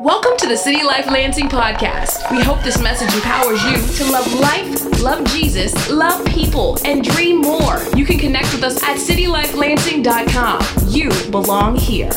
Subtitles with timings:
[0.00, 2.30] Welcome to the City Life Lansing podcast.
[2.30, 7.40] We hope this message empowers you to love life, love Jesus, love people, and dream
[7.40, 7.80] more.
[7.94, 10.88] You can connect with us at citylifelansing.com.
[10.88, 12.10] You belong here.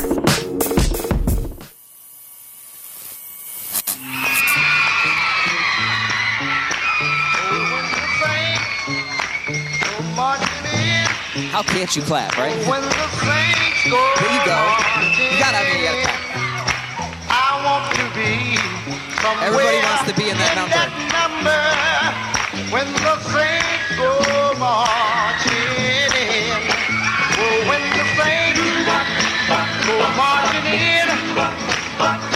[11.51, 12.53] How can't you clap, right?
[12.53, 14.57] There you go.
[15.31, 15.96] You gotta, I mean,
[19.27, 20.83] somewhere Everybody wants to be in that number.
[21.11, 21.59] number.
[22.71, 24.11] When the saints go
[24.55, 26.51] marching in.
[27.35, 28.63] Oh, when the saints
[29.87, 31.07] go marching in.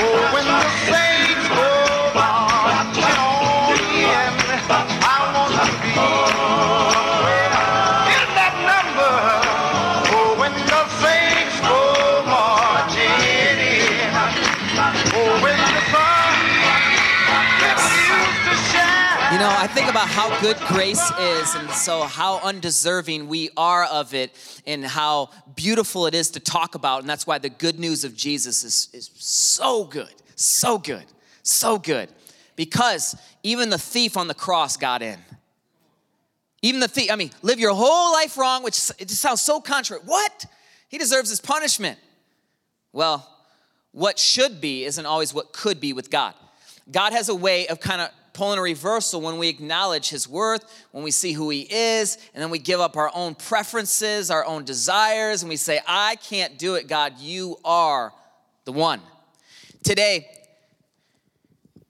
[0.03, 1.71] Oh, when the saints go
[2.19, 4.35] marching on in.
[4.99, 5.95] I want to be
[19.61, 24.31] I think about how good grace is, and so how undeserving we are of it,
[24.65, 27.01] and how beautiful it is to talk about.
[27.01, 31.05] And that's why the good news of Jesus is, is so good, so good,
[31.43, 32.09] so good.
[32.55, 35.19] Because even the thief on the cross got in.
[36.63, 39.61] Even the thief, I mean, live your whole life wrong, which it just sounds so
[39.61, 40.01] contrary.
[40.03, 40.43] What?
[40.89, 41.99] He deserves his punishment.
[42.93, 43.29] Well,
[43.91, 46.33] what should be isn't always what could be with God.
[46.91, 50.85] God has a way of kind of pulling a reversal when we acknowledge his worth,
[50.91, 54.45] when we see who he is, and then we give up our own preferences, our
[54.45, 58.13] own desires, and we say, I can't do it, God, you are
[58.65, 59.01] the one.
[59.83, 60.27] Today,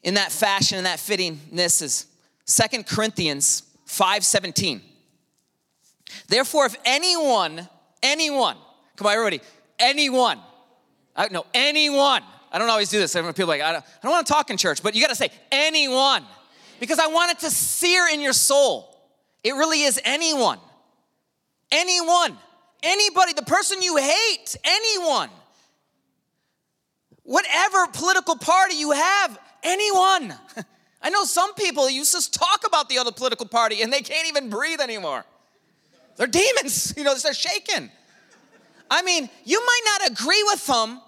[0.03, 2.06] in that fashion, in that fittingness, is
[2.45, 4.81] Second Corinthians 5:17.
[6.28, 7.67] Therefore, if anyone,
[8.02, 8.58] anyone,
[8.95, 9.42] come on, everybody,
[9.78, 10.39] anyone,
[11.16, 12.23] I, no, anyone.
[12.52, 13.14] I don't always do this.
[13.14, 15.16] People like, I don't, I don't want to talk in church, but you got to
[15.16, 16.24] say anyone
[16.80, 18.94] because I want it to sear in your soul.
[19.44, 20.60] It really is anyone.
[21.72, 22.38] Anyone.
[22.84, 25.30] Anybody, the person you hate, anyone.
[27.24, 30.34] Whatever political party you have, anyone.
[31.02, 34.28] I know some people used to talk about the other political party and they can't
[34.28, 35.25] even breathe anymore.
[36.18, 37.90] They're demons, you know, they're shaking.
[38.90, 41.02] I mean, you might not agree with them,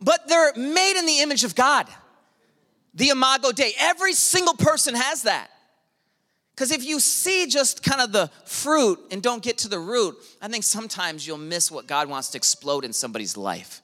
[0.00, 1.86] but they're made in the image of God.
[2.94, 3.72] The Imago Dei.
[3.78, 5.50] Every single person has that.
[6.54, 10.16] Because if you see just kind of the fruit and don't get to the root,
[10.42, 13.80] I think sometimes you'll miss what God wants to explode in somebody's life.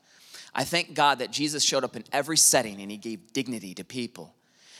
[0.52, 3.84] I thank God that Jesus showed up in every setting and he gave dignity to
[3.84, 4.34] people.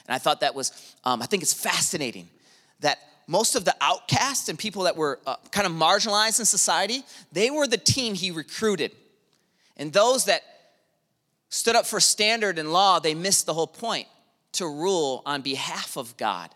[0.08, 2.28] And I thought that was, um, I think it's fascinating
[2.80, 7.02] that most of the outcasts and people that were uh, kind of marginalized in society,
[7.32, 8.92] they were the team he recruited.
[9.76, 10.42] And those that
[11.54, 14.08] stood up for standard and law, they missed the whole point
[14.50, 16.50] to rule on behalf of God.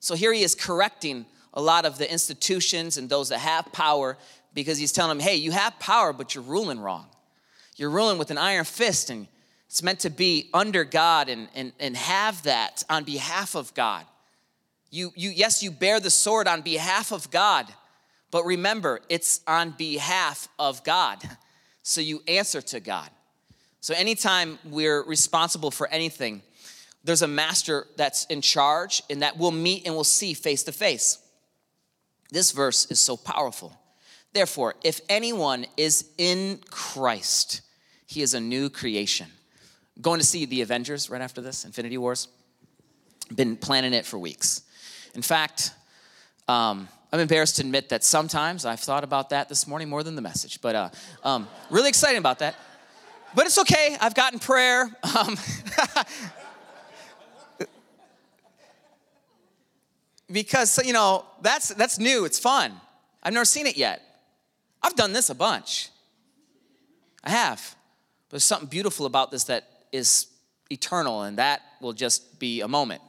[0.00, 4.18] So here he is correcting a lot of the institutions and those that have power
[4.52, 7.06] because he's telling them, hey, you have power, but you're ruling wrong.
[7.76, 9.28] You're ruling with an iron fist, and
[9.68, 14.04] it's meant to be under God and, and, and have that on behalf of God.
[14.90, 17.72] You, you, yes, you bear the sword on behalf of God,
[18.32, 21.22] but remember, it's on behalf of God.
[21.84, 23.08] So you answer to God.
[23.82, 26.42] So anytime we're responsible for anything,
[27.02, 30.72] there's a master that's in charge and that we'll meet and we'll see face to
[30.72, 31.18] face.
[32.30, 33.76] This verse is so powerful.
[34.32, 37.60] Therefore, if anyone is in Christ,
[38.06, 39.26] he is a new creation.
[40.00, 42.28] Going to see the Avengers right after this, Infinity Wars.
[43.34, 44.62] Been planning it for weeks.
[45.16, 45.72] In fact,
[46.46, 50.14] um, I'm embarrassed to admit that sometimes I've thought about that this morning more than
[50.14, 50.88] the message, but uh,
[51.24, 52.54] um, really excited about that.
[53.34, 53.96] But it's okay.
[54.00, 54.90] I've gotten prayer.
[55.16, 55.36] Um,
[60.30, 62.24] because you know that's that's new.
[62.24, 62.72] It's fun.
[63.22, 64.02] I've never seen it yet.
[64.82, 65.90] I've done this a bunch.
[67.24, 67.76] I have.
[68.28, 70.26] But there's something beautiful about this that is
[70.70, 73.02] eternal, and that will just be a moment,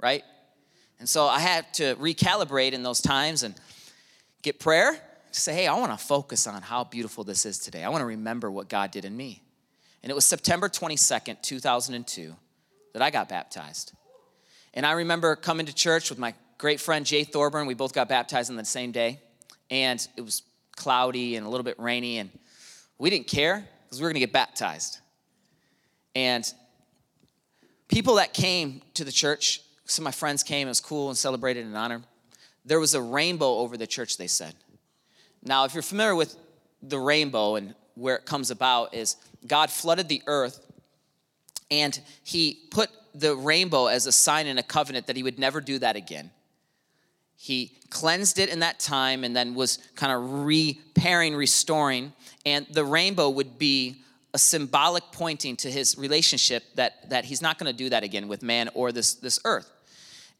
[0.00, 0.24] right?
[0.98, 3.54] And so I had to recalibrate in those times and
[4.42, 5.00] get prayer
[5.30, 7.84] say, hey, I want to focus on how beautiful this is today.
[7.84, 9.42] I want to remember what God did in me.
[10.02, 12.34] And it was September 22nd, 2002,
[12.92, 13.92] that I got baptized.
[14.74, 17.66] And I remember coming to church with my great friend Jay Thorburn.
[17.66, 19.20] We both got baptized on the same day.
[19.70, 20.42] And it was
[20.76, 22.18] cloudy and a little bit rainy.
[22.18, 22.30] And
[22.98, 24.98] we didn't care because we were going to get baptized.
[26.14, 26.50] And
[27.88, 31.16] people that came to the church, some of my friends came, it was cool and
[31.16, 32.02] celebrated and honored.
[32.64, 34.54] There was a rainbow over the church, they said.
[35.42, 36.36] Now, if you're familiar with
[36.82, 39.16] the rainbow and where it comes about, is
[39.46, 40.60] God flooded the earth
[41.70, 45.60] And he put the rainbow as a sign and a covenant that he would never
[45.60, 46.30] do that again.
[47.36, 52.12] He cleansed it in that time and then was kind of repairing, restoring.
[52.44, 54.02] And the rainbow would be
[54.34, 58.28] a symbolic pointing to his relationship that, that he's not going to do that again
[58.28, 59.70] with man or this, this earth.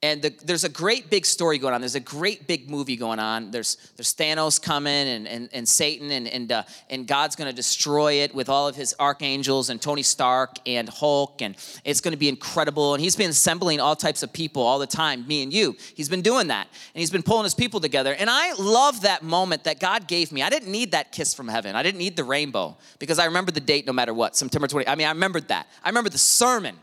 [0.00, 1.80] And the, there's a great big story going on.
[1.80, 3.50] There's a great big movie going on.
[3.50, 7.56] There's, there's Thanos coming and, and, and Satan, and, and, uh, and God's going to
[7.56, 11.42] destroy it with all of his archangels and Tony Stark and Hulk.
[11.42, 12.94] And it's going to be incredible.
[12.94, 15.76] And he's been assembling all types of people all the time, me and you.
[15.96, 16.68] He's been doing that.
[16.94, 18.14] And he's been pulling his people together.
[18.14, 20.42] And I love that moment that God gave me.
[20.44, 23.50] I didn't need that kiss from heaven, I didn't need the rainbow because I remember
[23.50, 24.86] the date no matter what September 20.
[24.86, 25.66] I mean, I remembered that.
[25.82, 26.76] I remember the sermon,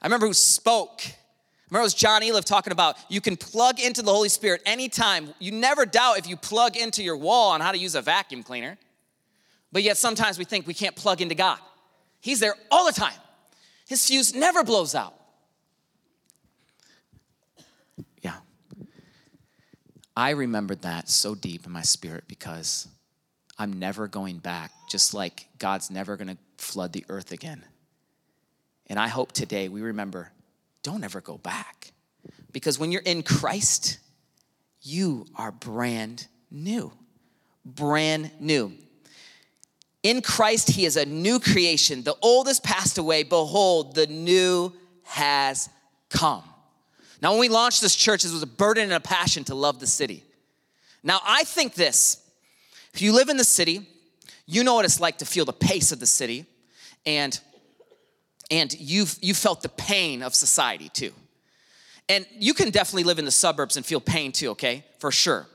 [0.00, 1.02] I remember who spoke.
[1.70, 5.34] Remember, it was John Eliff talking about you can plug into the Holy Spirit anytime.
[5.40, 8.42] You never doubt if you plug into your wall on how to use a vacuum
[8.44, 8.78] cleaner.
[9.72, 11.58] But yet sometimes we think we can't plug into God.
[12.20, 13.18] He's there all the time.
[13.88, 15.14] His fuse never blows out.
[18.22, 18.36] Yeah.
[20.16, 22.86] I remembered that so deep in my spirit because
[23.58, 27.64] I'm never going back, just like God's never going to flood the earth again.
[28.86, 30.30] And I hope today we remember
[30.86, 31.90] don't ever go back.
[32.52, 33.98] Because when you're in Christ,
[34.80, 36.92] you are brand new.
[37.64, 38.72] Brand new.
[40.04, 42.04] In Christ, He is a new creation.
[42.04, 43.24] The old has passed away.
[43.24, 44.72] Behold, the new
[45.02, 45.68] has
[46.08, 46.44] come.
[47.20, 49.80] Now, when we launched this church, it was a burden and a passion to love
[49.80, 50.22] the city.
[51.02, 52.22] Now, I think this
[52.94, 53.88] if you live in the city,
[54.46, 56.46] you know what it's like to feel the pace of the city.
[57.04, 57.38] And
[58.50, 61.12] and you've you felt the pain of society too.
[62.08, 64.84] And you can definitely live in the suburbs and feel pain too, okay?
[64.98, 65.46] For sure.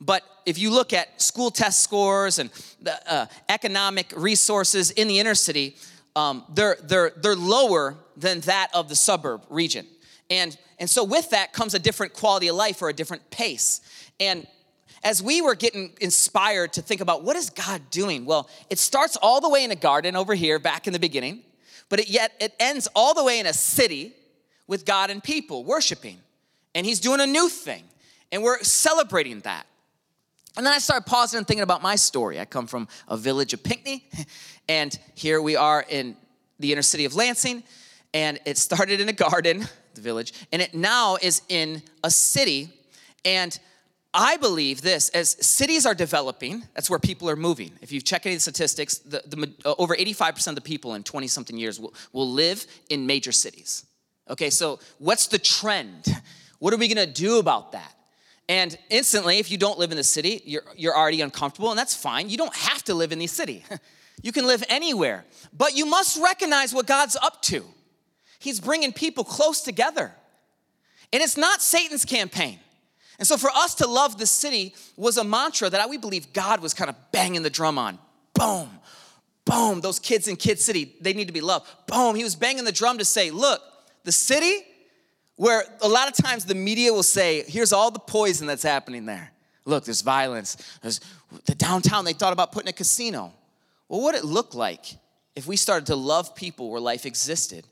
[0.00, 2.50] But if you look at school test scores and
[2.80, 5.76] the uh, economic resources in the inner city,
[6.16, 9.86] um, they're, they're, they're lower than that of the suburb region.
[10.30, 13.80] And, and so with that comes a different quality of life or a different pace.
[14.18, 14.46] And
[15.04, 18.24] as we were getting inspired to think about what is God doing?
[18.24, 21.42] Well, it starts all the way in a garden over here back in the beginning
[21.90, 24.14] but it yet it ends all the way in a city
[24.66, 26.18] with God and people worshiping.
[26.74, 27.82] And he's doing a new thing.
[28.32, 29.66] And we're celebrating that.
[30.56, 32.40] And then I started pausing and thinking about my story.
[32.40, 34.08] I come from a village of Pinckney,
[34.68, 36.16] and here we are in
[36.58, 37.62] the inner city of Lansing.
[38.14, 42.70] And it started in a garden, the village, and it now is in a city.
[43.24, 43.58] And
[44.12, 47.72] I believe this as cities are developing, that's where people are moving.
[47.80, 50.94] If you check any of the statistics, the, the, uh, over 85% of the people
[50.94, 53.86] in 20 something years will, will live in major cities.
[54.28, 56.06] Okay, so what's the trend?
[56.58, 57.94] What are we gonna do about that?
[58.48, 61.94] And instantly, if you don't live in the city, you're, you're already uncomfortable, and that's
[61.94, 62.28] fine.
[62.28, 63.64] You don't have to live in the city,
[64.22, 65.24] you can live anywhere.
[65.56, 67.64] But you must recognize what God's up to.
[68.40, 70.12] He's bringing people close together.
[71.12, 72.58] And it's not Satan's campaign.
[73.20, 76.60] And so for us to love the city was a mantra that we believe God
[76.60, 77.98] was kind of banging the drum on.
[78.32, 78.70] Boom,
[79.44, 79.82] boom.
[79.82, 81.68] Those kids in Kid City, they need to be loved.
[81.86, 82.16] Boom.
[82.16, 83.60] He was banging the drum to say, look,
[84.04, 84.64] the city
[85.36, 89.04] where a lot of times the media will say, here's all the poison that's happening
[89.04, 89.30] there.
[89.66, 90.56] Look, there's violence.
[90.80, 91.00] There's
[91.44, 93.34] the downtown, they thought about putting a casino.
[93.88, 94.96] Well, what would it look like
[95.36, 97.66] if we started to love people where life existed?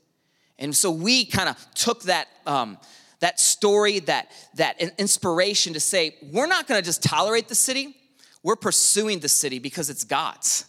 [0.59, 2.77] And so we kind of took that um,
[3.19, 7.95] that story, that, that inspiration to say, we're not gonna just tolerate the city,
[8.43, 10.65] we're pursuing the city because it's God's.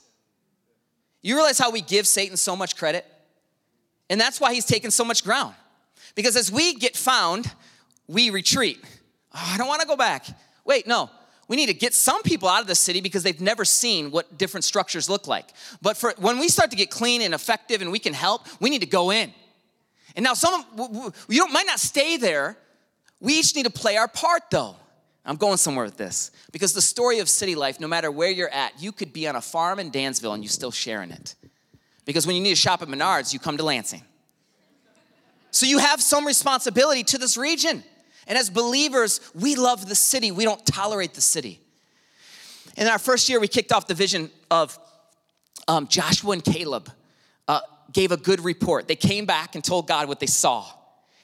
[1.22, 3.06] You realize how we give Satan so much credit?
[4.08, 5.54] And that's why he's taken so much ground.
[6.14, 7.52] Because as we get found,
[8.08, 8.82] we retreat.
[9.32, 10.26] Oh, I don't wanna go back.
[10.64, 11.10] Wait, no.
[11.50, 14.38] We need to get some people out of the city because they've never seen what
[14.38, 15.46] different structures look like.
[15.82, 18.70] But for when we start to get clean and effective and we can help, we
[18.70, 19.32] need to go in.
[20.16, 20.64] And now some
[21.28, 22.56] you might not stay there.
[23.20, 24.76] We each need to play our part though.
[25.24, 28.48] I'm going somewhere with this because the story of city life, no matter where you're
[28.48, 31.34] at, you could be on a farm in Dansville and you still sharing it.
[32.04, 34.02] Because when you need to shop at Menards, you come to Lansing.
[35.50, 37.84] So you have some responsibility to this region.
[38.26, 40.30] And as believers, we love the city.
[40.30, 41.60] We don't tolerate the city.
[42.76, 44.78] In our first year, we kicked off the vision of
[45.68, 46.90] um, Joshua and Caleb.
[47.92, 48.88] Gave a good report.
[48.88, 50.66] They came back and told God what they saw.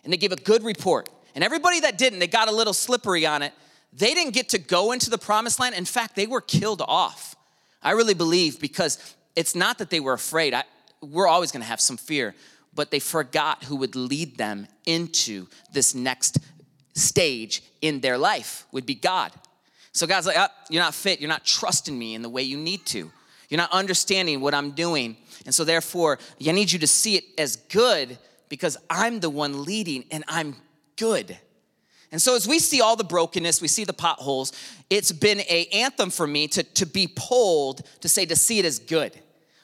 [0.05, 1.09] And they gave a good report.
[1.35, 3.53] And everybody that didn't, they got a little slippery on it.
[3.93, 5.75] They didn't get to go into the promised land.
[5.75, 7.35] In fact, they were killed off.
[7.83, 10.55] I really believe because it's not that they were afraid.
[10.55, 10.65] I,
[11.01, 12.35] we're always going to have some fear,
[12.75, 16.39] but they forgot who would lead them into this next
[16.95, 19.33] stage in their life would be God.
[19.93, 21.21] So God's like, oh, you're not fit.
[21.21, 23.11] You're not trusting me in the way you need to.
[23.49, 25.17] You're not understanding what I'm doing.
[25.47, 29.65] And so, therefore, I need you to see it as good because I'm the one
[29.65, 30.57] leading and I'm
[30.97, 31.39] good.
[32.13, 34.53] And so, as we see all the brokenness, we see the potholes,
[34.91, 38.65] it's been a anthem for me to, to be pulled to say, to see it
[38.65, 39.13] as good.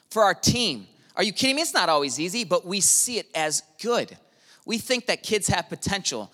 [0.09, 1.61] For our team, are you kidding me?
[1.61, 4.17] It's not always easy, but we see it as good.
[4.65, 6.31] We think that kids have potential.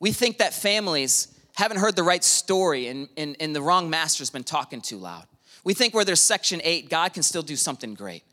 [0.00, 4.30] We think that families haven't heard the right story and, and, and the wrong master's
[4.30, 5.26] been talking too loud.
[5.64, 8.24] We think where there's Section 8, God can still do something great.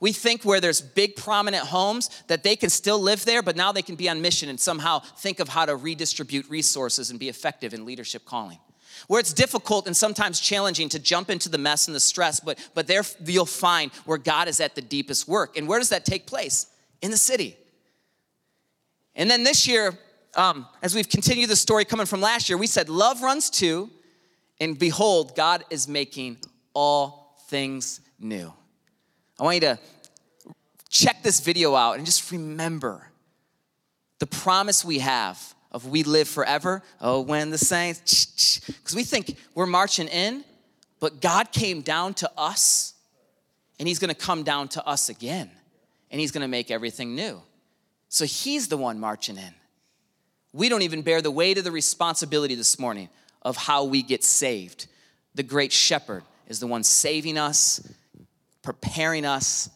[0.00, 3.72] We think where there's big prominent homes that they can still live there, but now
[3.72, 7.28] they can be on mission and somehow think of how to redistribute resources and be
[7.28, 8.58] effective in leadership calling.
[9.06, 12.58] Where it's difficult and sometimes challenging to jump into the mess and the stress, but,
[12.74, 15.56] but there you'll find where God is at the deepest work.
[15.56, 16.66] And where does that take place?
[17.02, 17.56] In the city.
[19.14, 19.96] And then this year,
[20.34, 23.90] um, as we've continued the story coming from last year, we said, Love runs too,
[24.60, 26.38] and behold, God is making
[26.78, 28.52] all things new.
[29.36, 29.78] I want you to
[30.88, 33.10] check this video out and just remember
[34.20, 35.42] the promise we have
[35.72, 36.84] of we live forever.
[37.00, 40.44] Oh, when the saints, because we think we're marching in,
[41.00, 42.94] but God came down to us
[43.80, 45.50] and He's gonna come down to us again
[46.12, 47.42] and He's gonna make everything new.
[48.08, 49.54] So He's the one marching in.
[50.52, 53.08] We don't even bear the weight of the responsibility this morning
[53.42, 54.86] of how we get saved.
[55.34, 57.80] The great shepherd is the one saving us,
[58.62, 59.70] preparing us,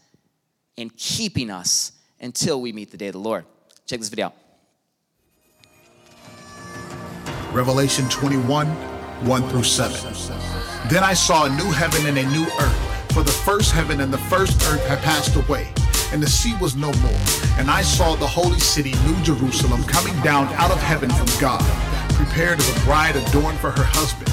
[0.77, 3.45] and keeping us until we meet the day of the Lord.
[3.87, 4.35] Check this video out.
[7.53, 10.13] Revelation 21, 1 through 7.
[10.89, 14.13] Then I saw a new heaven and a new earth, for the first heaven and
[14.13, 15.69] the first earth had passed away,
[16.13, 17.21] and the sea was no more.
[17.59, 21.63] And I saw the holy city, New Jerusalem, coming down out of heaven from God,
[22.15, 24.33] prepared as a bride adorned for her husband.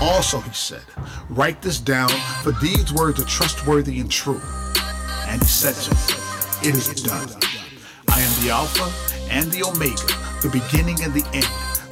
[0.00, 0.82] Also, he said,
[1.30, 2.10] Write this down,
[2.42, 4.40] for these words are trustworthy and true.
[5.26, 7.28] And he said to me, It is done.
[8.08, 8.90] I am the Alpha
[9.30, 10.06] and the Omega,
[10.42, 11.46] the beginning and the end.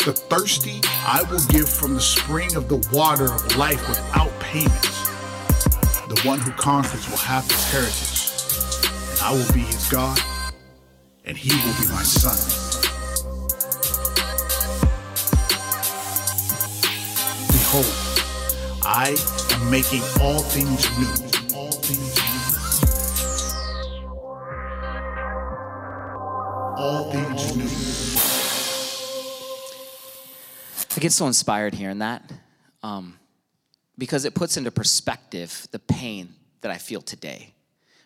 [0.04, 4.82] The thirsty I will give from the spring of the water of life without payment.
[6.08, 10.20] The one who conquers will have his heritage, and I will be his God,
[11.24, 12.63] and he will be my son.
[18.96, 19.16] I
[19.50, 21.56] am making all things new.
[21.56, 22.44] All things new.
[26.78, 27.68] All things new.
[30.96, 32.22] I get so inspired hearing that
[32.84, 33.18] um,
[33.98, 37.52] because it puts into perspective the pain that I feel today.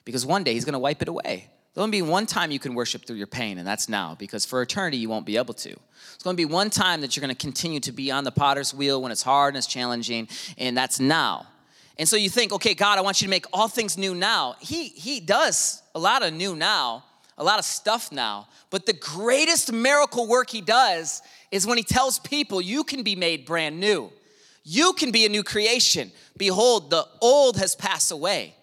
[0.07, 1.51] Because one day he's going to wipe it away.
[1.79, 4.45] There'll only be one time you can worship through your pain, and that's now, because
[4.45, 5.71] for eternity you won't be able to.
[5.71, 8.33] It's going to be one time that you're going to continue to be on the
[8.33, 10.27] potter's wheel when it's hard and it's challenging,
[10.59, 11.47] and that's now.
[11.97, 14.57] And so you think, okay, God, I want you to make all things new now.
[14.59, 17.05] He, he does a lot of new now,
[17.37, 18.49] a lot of stuff now.
[18.71, 23.15] But the greatest miracle work he does is when he tells people, you can be
[23.15, 24.11] made brand new.
[24.65, 26.11] You can be a new creation.
[26.37, 28.57] Behold, the old has passed away,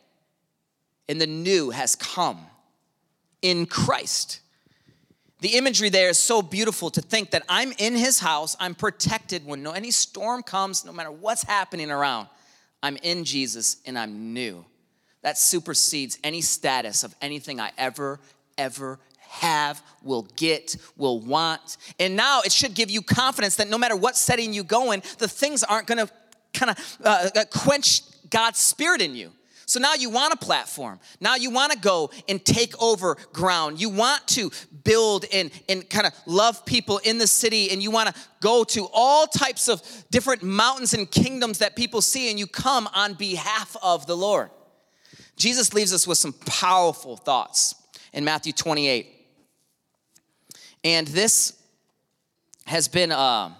[1.08, 2.46] and the new has come
[3.46, 4.40] in Christ.
[5.42, 9.46] The imagery there is so beautiful to think that I'm in his house, I'm protected
[9.46, 12.28] when no, any storm comes, no matter what's happening around.
[12.82, 14.66] I'm in Jesus and I'm new.
[15.22, 18.20] That supersedes any status of anything I ever,
[18.58, 21.78] ever have, will get, will want.
[22.00, 25.04] And now it should give you confidence that no matter what setting you go in,
[25.20, 26.10] the things aren't gonna
[26.54, 29.32] kind of uh, quench God's spirit in you.
[29.66, 31.00] So now you want a platform.
[31.20, 33.82] Now you want to go and take over ground.
[33.82, 34.52] You want to
[34.84, 38.64] build and, and kind of love people in the city, and you want to go
[38.64, 39.82] to all types of
[40.12, 44.52] different mountains and kingdoms that people see, and you come on behalf of the Lord.
[45.36, 47.76] Jesus leaves us with some powerful thoughts
[48.14, 49.08] in Matthew 28.
[50.84, 51.60] And this
[52.66, 53.58] has been a,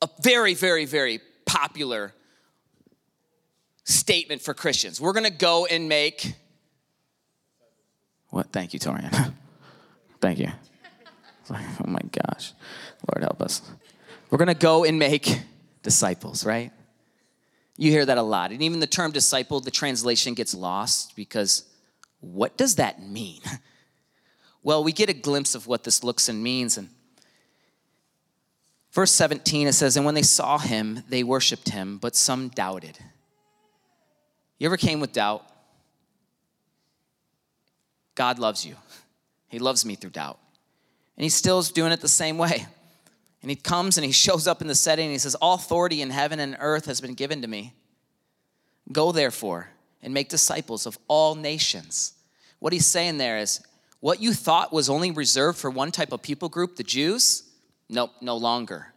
[0.00, 2.14] a very, very, very popular
[3.88, 5.00] statement for Christians.
[5.00, 6.34] We're gonna go and make
[8.30, 8.52] what?
[8.52, 9.32] Thank you, Torian.
[10.20, 10.48] Thank you.
[11.50, 12.52] Oh my gosh,
[13.10, 13.62] Lord help us.
[14.28, 15.40] We're gonna go and make
[15.82, 16.70] disciples, right?
[17.78, 18.50] You hear that a lot.
[18.52, 21.64] And even the term disciple, the translation gets lost because
[22.20, 23.40] what does that mean?
[24.62, 26.76] Well, we get a glimpse of what this looks and means.
[26.76, 26.88] And
[28.92, 32.98] verse 17, it says, And when they saw him, they worshiped him, but some doubted.
[34.58, 35.46] You ever came with doubt?
[38.14, 38.76] God loves you.
[39.48, 40.38] He loves me through doubt.
[41.16, 42.66] And he still is doing it the same way.
[43.42, 46.02] And he comes and he shows up in the setting and he says, All authority
[46.02, 47.74] in heaven and earth has been given to me.
[48.90, 49.68] Go therefore
[50.02, 52.14] and make disciples of all nations.
[52.58, 53.60] What he's saying there is,
[54.00, 57.44] what you thought was only reserved for one type of people group, the Jews,
[57.88, 58.92] nope, no longer.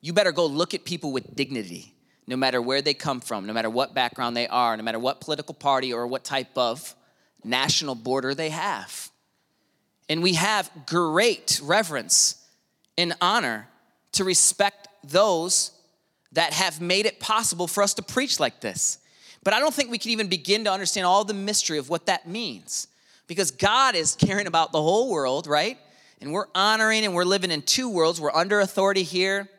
[0.00, 1.91] You better go look at people with dignity,
[2.32, 5.20] no matter where they come from, no matter what background they are, no matter what
[5.20, 6.94] political party or what type of
[7.44, 9.10] national border they have.
[10.08, 12.42] And we have great reverence
[12.96, 13.68] and honor
[14.12, 15.72] to respect those
[16.32, 18.96] that have made it possible for us to preach like this.
[19.44, 22.06] But I don't think we can even begin to understand all the mystery of what
[22.06, 22.88] that means
[23.26, 25.76] because God is caring about the whole world, right?
[26.22, 28.22] And we're honoring and we're living in two worlds.
[28.22, 29.50] We're under authority here,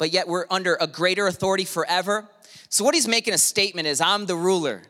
[0.00, 2.26] but yet we're under a greater authority forever.
[2.70, 4.82] So, what he's making a statement is I'm the ruler,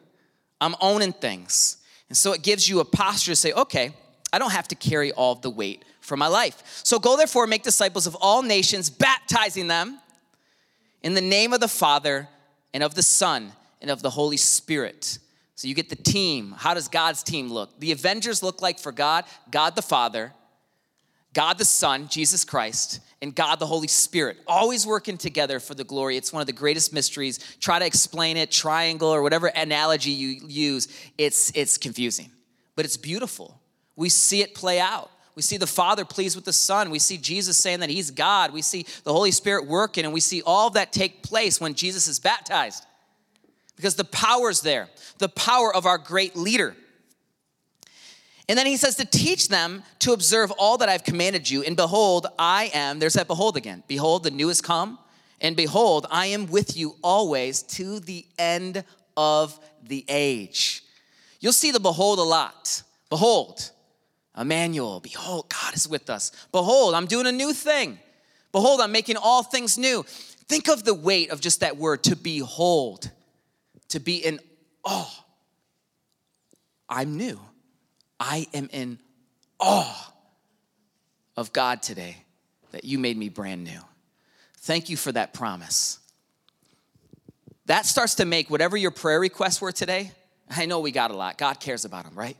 [0.61, 1.79] I'm owning things.
[2.09, 3.93] And so it gives you a posture to say, okay,
[4.33, 6.81] I don't have to carry all the weight for my life.
[6.85, 10.01] So go therefore, make disciples of all nations, baptizing them
[11.03, 12.29] in the name of the Father
[12.75, 15.19] and of the Son and of the Holy Spirit.
[15.55, 16.53] So you get the team.
[16.57, 17.79] How does God's team look?
[17.79, 20.33] The Avengers look like for God, God the Father,
[21.33, 25.85] God the Son, Jesus Christ, and God the Holy Spirit, always working together for the
[25.85, 26.17] glory.
[26.17, 27.39] It's one of the greatest mysteries.
[27.61, 32.31] Try to explain it, triangle, or whatever analogy you use, it's, it's confusing,
[32.75, 33.61] but it's beautiful.
[33.97, 35.11] We see it play out.
[35.37, 36.91] We see the Father pleased with the Son.
[36.91, 38.53] We see Jesus saying that He's God.
[38.53, 42.09] We see the Holy Spirit working, and we see all that take place when Jesus
[42.09, 42.85] is baptized
[43.77, 46.77] because the power's there, the power of our great leader.
[48.51, 51.63] And then he says to teach them to observe all that I've commanded you.
[51.63, 53.85] And behold, I am, there's that behold again.
[53.87, 54.99] Behold, the new has come.
[55.41, 58.83] And behold, I am with you always to the end
[59.17, 60.83] of the age.
[61.39, 62.83] You'll see the behold a lot.
[63.09, 63.71] Behold,
[64.37, 66.33] Emmanuel, behold, God is with us.
[66.51, 68.01] Behold, I'm doing a new thing.
[68.51, 70.03] Behold, I'm making all things new.
[70.49, 73.13] Think of the weight of just that word to behold
[73.91, 74.41] to be in
[74.85, 75.25] awe.
[76.89, 77.39] I'm new.
[78.21, 78.99] I am in
[79.59, 80.13] awe
[81.37, 82.19] of God today
[82.73, 83.81] that you made me brand new.
[84.59, 85.99] Thank you for that promise.
[87.65, 90.13] That starts to make whatever your prayer requests were today.
[90.51, 91.39] I know we got a lot.
[91.39, 92.37] God cares about them, right?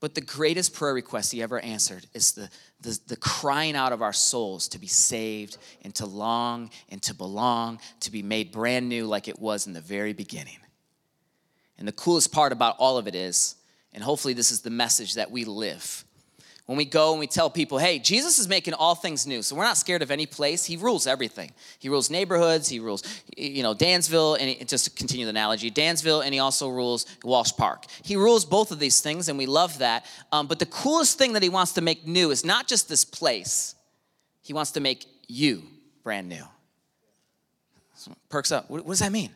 [0.00, 4.02] But the greatest prayer request he ever answered is the, the, the, crying out of
[4.02, 8.88] our souls to be saved and to long and to belong, to be made brand
[8.88, 10.58] new like it was in the very beginning.
[11.78, 13.56] And the coolest part about all of it is,
[13.94, 16.04] and hopefully this is the message that we live.
[16.66, 19.42] When we go and we tell people, hey, Jesus is making all things new.
[19.42, 20.64] So we're not scared of any place.
[20.64, 21.52] He rules everything.
[21.78, 22.68] He rules neighborhoods.
[22.70, 23.02] He rules,
[23.36, 27.04] you know, Dansville, and he, just to continue the analogy, Dansville, and he also rules
[27.22, 27.84] Walsh Park.
[28.02, 30.06] He rules both of these things, and we love that.
[30.32, 33.04] Um, but the coolest thing that he wants to make new is not just this
[33.04, 33.74] place,
[34.40, 35.64] he wants to make you
[36.02, 36.44] brand new.
[37.94, 38.70] So perks up.
[38.70, 39.30] What, what does that mean?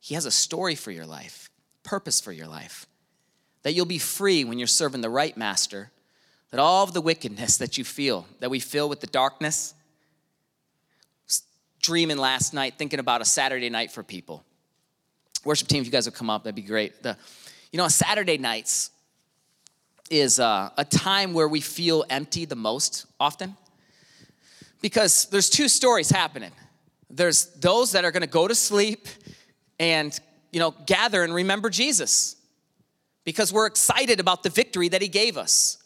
[0.00, 1.48] He has a story for your life,
[1.82, 2.86] purpose for your life
[3.62, 5.90] that you'll be free when you're serving the right master,
[6.50, 9.74] that all of the wickedness that you feel, that we feel with the darkness,
[11.82, 14.44] dreaming last night, thinking about a Saturday night for people.
[15.44, 17.02] Worship team, if you guys would come up, that'd be great.
[17.02, 17.16] The,
[17.72, 18.90] you know, Saturday nights
[20.10, 23.56] is uh, a time where we feel empty the most often
[24.80, 26.52] because there's two stories happening.
[27.10, 29.06] There's those that are going to go to sleep
[29.78, 30.18] and
[30.52, 32.36] you know gather and remember Jesus
[33.28, 35.76] because we're excited about the victory that he gave us.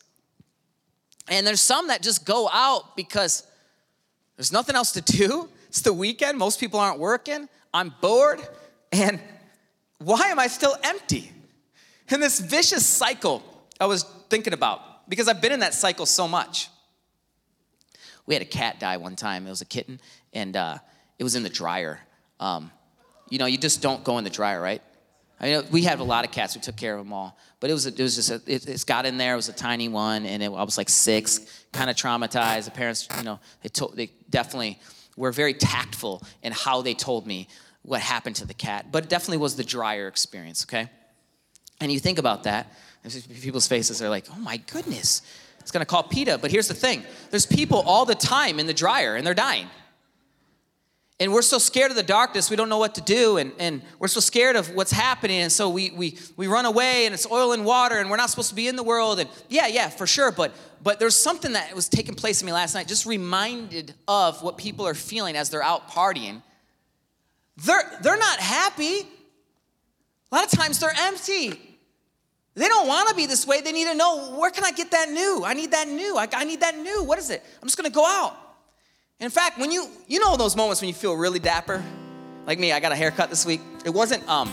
[1.28, 3.44] And there's some that just go out because
[4.36, 5.48] there's nothing else to do.
[5.66, 7.48] It's the weekend, most people aren't working.
[7.74, 8.40] I'm bored,
[8.92, 9.18] and
[9.98, 11.32] why am I still empty?
[12.10, 13.42] In this vicious cycle
[13.80, 16.68] I was thinking about because I've been in that cycle so much.
[18.24, 19.48] We had a cat die one time.
[19.48, 19.98] It was a kitten,
[20.32, 20.78] and uh,
[21.18, 21.98] it was in the dryer.
[22.38, 22.70] Um,
[23.30, 24.80] you know, you just don't go in the dryer, right?
[25.42, 26.54] I mean, we had a lot of cats.
[26.54, 28.68] We took care of them all, but it was a, it was just a, it,
[28.68, 29.32] it's got in there.
[29.32, 31.40] It was a tiny one, and it, I was like six,
[31.72, 32.66] kind of traumatized.
[32.66, 34.78] The parents, you know, they told they definitely
[35.16, 37.48] were very tactful in how they told me
[37.82, 40.64] what happened to the cat, but it definitely was the dryer experience.
[40.64, 40.88] Okay,
[41.80, 42.72] and you think about that,
[43.40, 45.22] people's faces are like, oh my goodness,
[45.58, 46.38] it's gonna call PETA.
[46.38, 49.66] But here's the thing: there's people all the time in the dryer, and they're dying.
[51.22, 53.80] And we're so scared of the darkness, we don't know what to do, and, and
[54.00, 57.30] we're so scared of what's happening, and so we, we, we run away, and it's
[57.30, 59.88] oil and water, and we're not supposed to be in the world, and yeah, yeah,
[59.88, 63.06] for sure, but, but there's something that was taking place in me last night, just
[63.06, 66.42] reminded of what people are feeling as they're out partying.
[67.64, 69.02] They're, they're not happy.
[70.32, 71.52] A lot of times they're empty.
[72.54, 73.60] They don't want to be this way.
[73.60, 75.44] They need to know where can I get that new?
[75.44, 76.16] I need that new.
[76.18, 77.04] I, I need that new.
[77.04, 77.44] What is it?
[77.60, 78.36] I'm just going to go out.
[79.22, 81.80] In fact, when you you know those moments when you feel really dapper,
[82.44, 83.60] like me, I got a haircut this week.
[83.84, 84.48] It wasn't um,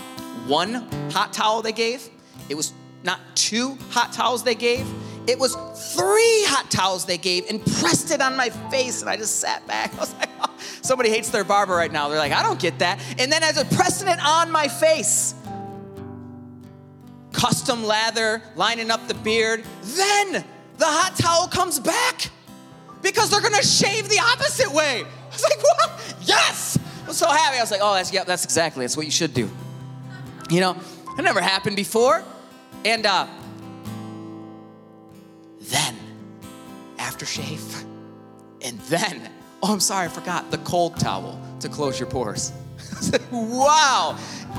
[0.48, 0.76] one
[1.10, 2.08] hot towel they gave.
[2.50, 4.86] It was not two hot towels they gave.
[5.26, 5.56] It was
[5.96, 9.66] three hot towels they gave and pressed it on my face, and I just sat
[9.66, 9.92] back.
[9.96, 10.56] I was like, oh.
[10.84, 12.08] somebody hates their barber right now.
[12.08, 13.00] They're like, I don't get that.
[13.18, 15.34] And then as they're pressing it on my face,
[17.32, 20.46] custom lather, lining up the beard, then
[20.78, 22.30] the hot towel comes back
[23.02, 25.04] because they're gonna shave the opposite way.
[25.04, 26.16] I was like, what?
[26.22, 26.78] Yes!
[27.04, 27.58] I was so happy.
[27.58, 29.50] I was like, oh, that's yeah, that's exactly, that's what you should do.
[30.50, 30.76] You know,
[31.18, 32.24] it never happened before.
[32.86, 33.28] And uh,
[35.62, 35.96] then,
[36.98, 37.84] aftershave,
[38.62, 39.30] and then,
[39.62, 42.54] oh, I'm sorry, I forgot the cold towel to close your pores.
[43.32, 44.18] wow,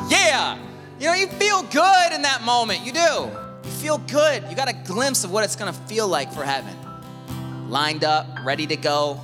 [0.08, 0.58] yeah.
[0.98, 2.84] You know, you feel good in that moment.
[2.84, 3.30] You do.
[3.64, 4.44] You feel good.
[4.50, 6.76] You got a glimpse of what it's gonna feel like for heaven
[7.70, 9.20] lined up, ready to go.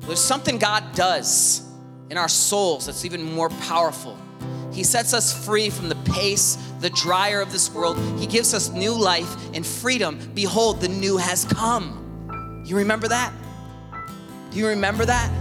[0.00, 1.62] There's something God does
[2.10, 4.18] in our souls that's even more powerful.
[4.72, 7.98] He sets us free from the pace, the dryer of this world.
[8.18, 10.18] He gives us new life and freedom.
[10.34, 12.62] Behold, the new has come.
[12.66, 13.32] You remember that?
[14.50, 15.32] Do you remember that?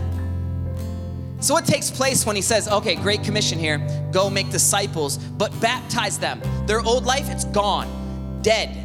[1.42, 3.80] So, what takes place when he says, okay, great commission here,
[4.12, 6.42] go make disciples, but baptize them?
[6.66, 8.85] Their old life, it's gone, dead.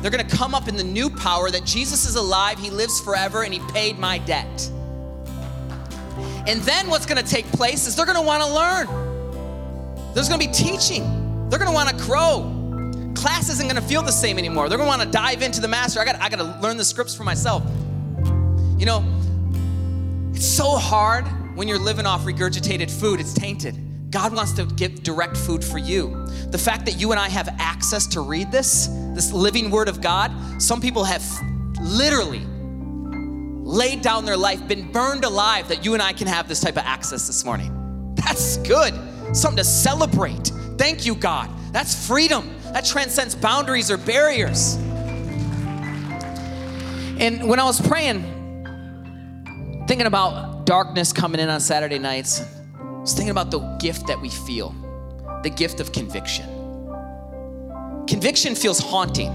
[0.00, 3.42] They're gonna come up in the new power that Jesus is alive, He lives forever,
[3.42, 4.70] and He paid my debt.
[6.46, 10.14] And then what's gonna take place is they're gonna wanna learn.
[10.14, 12.54] There's gonna be teaching, they're gonna wanna grow.
[13.14, 14.68] Class isn't gonna feel the same anymore.
[14.68, 16.00] They're gonna wanna dive into the master.
[16.00, 17.64] I gotta, I gotta learn the scripts for myself.
[18.78, 19.04] You know,
[20.32, 23.87] it's so hard when you're living off regurgitated food, it's tainted.
[24.10, 26.26] God wants to give direct food for you.
[26.50, 30.00] The fact that you and I have access to read this, this living word of
[30.00, 31.22] God, some people have
[31.82, 32.40] literally
[33.68, 36.78] laid down their life, been burned alive, that you and I can have this type
[36.78, 38.14] of access this morning.
[38.14, 38.94] That's good.
[39.36, 40.52] Something to celebrate.
[40.78, 41.50] Thank you, God.
[41.72, 42.56] That's freedom.
[42.72, 44.76] That transcends boundaries or barriers.
[47.20, 48.22] And when I was praying,
[49.86, 52.42] thinking about darkness coming in on Saturday nights,
[53.08, 54.74] was thinking about the gift that we feel
[55.42, 56.44] the gift of conviction.
[58.06, 59.32] Conviction feels haunting.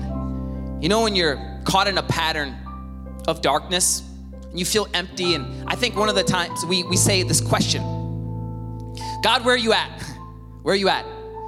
[0.80, 2.56] You know, when you're caught in a pattern
[3.28, 4.08] of darkness,
[4.48, 7.42] and you feel empty, and I think one of the times we, we say this
[7.42, 7.82] question
[9.24, 10.02] God, where are you at?
[10.62, 11.06] Where are you at?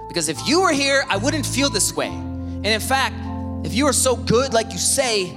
[0.07, 2.07] Because if you were here, I wouldn't feel this way.
[2.07, 3.15] And in fact,
[3.65, 5.31] if you were so good, like you say,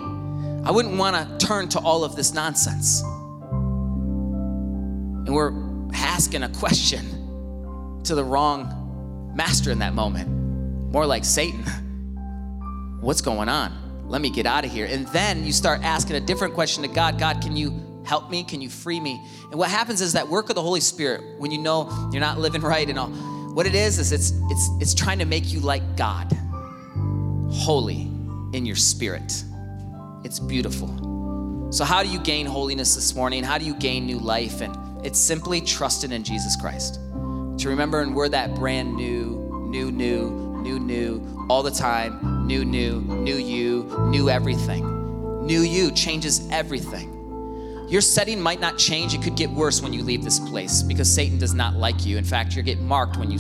[0.65, 3.03] I wouldn't want to turn to all of this nonsense.
[5.27, 5.68] And we're
[5.99, 10.29] asking a question to the wrong master in that moment.
[10.93, 11.63] More like Satan.
[13.01, 14.09] What's going on?
[14.09, 14.87] Let me get out of here.
[14.87, 18.43] And then you start asking a different question to God God, can you help me?
[18.43, 19.23] Can you free me?
[19.51, 22.39] And what happens is that work of the Holy Spirit, when you know you're not
[22.39, 23.11] living right and all,
[23.55, 26.33] what it is is it's it's it's trying to make you like God,
[27.51, 28.11] holy
[28.53, 29.45] in your spirit.
[30.25, 31.69] It's beautiful.
[31.71, 33.45] So how do you gain holiness this morning?
[33.45, 34.63] How do you gain new life?
[34.63, 36.95] And it's simply trusting in Jesus Christ.
[37.59, 40.31] To remember and we're that brand new, new, new,
[40.63, 45.47] new, new, all the time, new, new, new you, new everything.
[45.47, 47.15] New you changes everything.
[47.89, 51.13] Your setting might not change, it could get worse when you leave this place because
[51.13, 52.19] Satan does not like you.
[52.19, 53.39] In fact, you get marked when you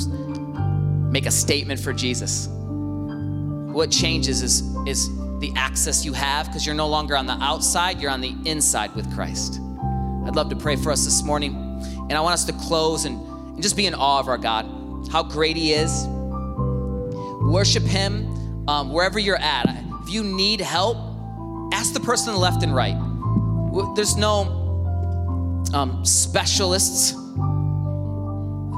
[1.10, 2.48] make a statement for Jesus.
[2.48, 8.00] What changes is, is the access you have because you're no longer on the outside,
[8.00, 9.60] you're on the inside with Christ.
[10.28, 11.54] I'd love to pray for us this morning.
[11.54, 13.18] And I want us to close and,
[13.54, 14.66] and just be in awe of our God,
[15.10, 16.06] how great He is.
[16.06, 19.64] Worship Him um, wherever you're at.
[20.02, 20.98] If you need help,
[21.72, 22.94] ask the person left and right.
[23.96, 27.12] There's no um, specialists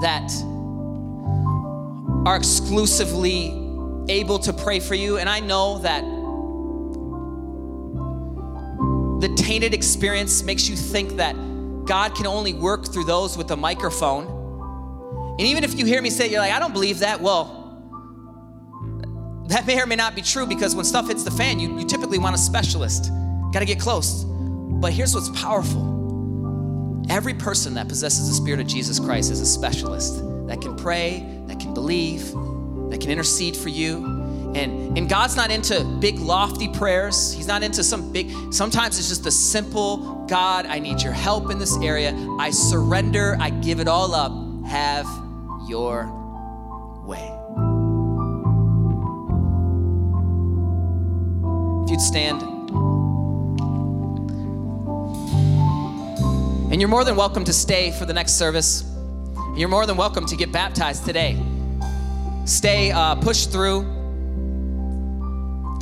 [0.02, 0.30] that
[2.26, 3.48] are exclusively
[4.08, 5.18] able to pray for you.
[5.18, 6.04] And I know that
[9.20, 11.34] the tainted experience makes you think that
[11.84, 14.26] God can only work through those with a microphone.
[15.38, 17.56] And even if you hear me say, it, you're like, I don't believe that, well,
[19.48, 21.86] that may or may not be true because when stuff hits the fan, you, you
[21.86, 23.10] typically want a specialist.
[23.52, 24.24] Got to get close.
[24.24, 25.90] But here's what's powerful
[27.10, 31.26] Every person that possesses the Spirit of Jesus Christ is a specialist that can pray,
[31.48, 32.30] that can believe,
[32.90, 34.19] that can intercede for you.
[34.54, 37.32] And, and God's not into big, lofty prayers.
[37.32, 41.50] He's not into some big, sometimes it's just a simple God, I need your help
[41.50, 42.12] in this area.
[42.38, 44.32] I surrender, I give it all up.
[44.66, 45.06] Have
[45.68, 46.06] your
[47.04, 47.30] way.
[51.84, 52.42] If you'd stand.
[56.72, 58.84] And you're more than welcome to stay for the next service.
[59.56, 61.36] You're more than welcome to get baptized today.
[62.44, 63.99] Stay, uh, push through.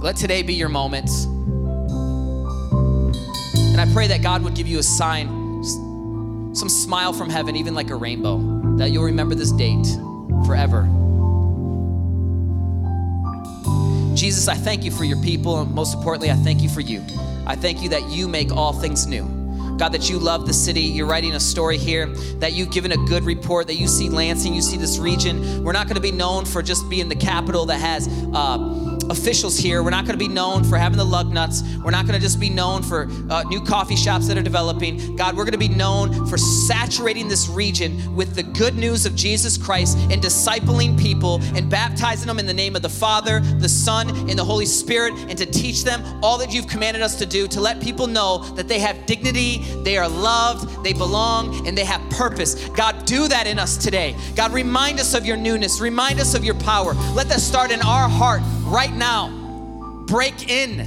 [0.01, 1.11] Let today be your moment.
[3.57, 5.65] And I pray that God would give you a sign,
[6.55, 9.87] some smile from heaven, even like a rainbow, that you'll remember this date
[10.47, 10.89] forever.
[14.15, 17.05] Jesus, I thank you for your people, and most importantly, I thank you for you.
[17.45, 19.25] I thank you that you make all things new.
[19.79, 20.83] God, that you love the city.
[20.83, 22.07] You're writing a story here,
[22.39, 25.65] that you've given a good report, that you see Lansing, you see this region.
[25.65, 28.07] We're not going to be known for just being the capital that has.
[28.33, 29.83] Uh, officials here.
[29.83, 31.83] We're not going to be known for having the Lugnuts.
[31.83, 35.17] We're not going to just be known for uh, new coffee shops that are developing.
[35.17, 39.15] God, we're going to be known for saturating this region with the good news of
[39.15, 43.69] Jesus Christ and discipling people and baptizing them in the name of the Father, the
[43.69, 47.27] Son, and the Holy Spirit, and to teach them all that you've commanded us to
[47.27, 51.77] do, to let people know that they have dignity, they are loved, they belong, and
[51.77, 52.69] they have purpose.
[52.71, 54.15] God, do that in us today.
[54.37, 56.95] God, remind us of your newness, remind us of your power.
[57.15, 59.31] Let that start in our heart right now.
[60.07, 60.81] Break in.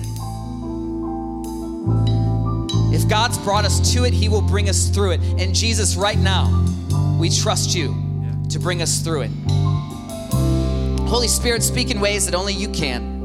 [2.94, 5.22] If God's brought us to it, He will bring us through it.
[5.38, 6.50] And Jesus, right now,
[7.20, 7.96] we trust you
[8.50, 9.32] to bring us through it.
[11.08, 13.20] Holy Spirit, speak in ways that only you can.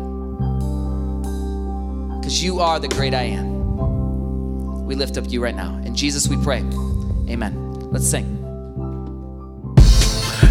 [2.18, 4.86] Because you are the great I am.
[4.86, 5.76] We lift up you right now.
[5.84, 6.58] In Jesus, we pray.
[7.28, 7.90] Amen.
[7.90, 8.35] Let's sing.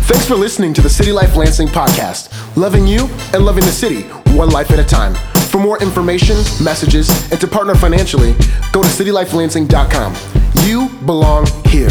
[0.08, 4.04] Thanks for listening to the City Life Lansing podcast, loving you and loving the city,
[4.38, 5.16] one life at a time.
[5.50, 8.34] For more information, messages, and to partner financially,
[8.72, 10.16] go to citylifelansing.com.
[10.68, 11.90] You belong here.